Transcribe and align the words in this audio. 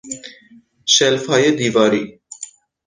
شلفهای 0.85 1.51
دیواری 1.51 2.21